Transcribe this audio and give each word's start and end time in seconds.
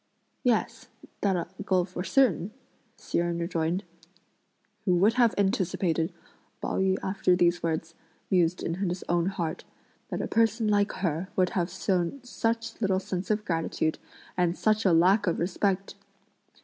"Yes, 0.43 0.87
that 1.21 1.35
I'll 1.37 1.47
go 1.63 1.83
for 1.85 2.03
certain," 2.03 2.49
Hsi 2.97 3.19
Jen 3.19 3.37
rejoined. 3.37 3.83
"Who 4.85 4.95
would 4.95 5.13
have 5.13 5.35
anticipated," 5.37 6.11
Pao 6.59 6.79
yü, 6.79 6.97
after 7.03 7.35
these 7.35 7.61
words, 7.61 7.93
mused 8.31 8.63
in 8.63 8.73
his 8.89 9.03
own 9.07 9.27
heart, 9.27 9.63
"that 10.09 10.19
a 10.19 10.27
person 10.27 10.67
like 10.67 10.91
her 11.05 11.29
would 11.35 11.51
have 11.51 11.69
shown 11.69 12.19
such 12.23 12.81
little 12.81 12.99
sense 12.99 13.29
of 13.29 13.45
gratitude, 13.45 13.99
and 14.35 14.57
such 14.57 14.85
a 14.85 14.91
lack 14.91 15.27
of 15.27 15.37
respect! 15.37 15.93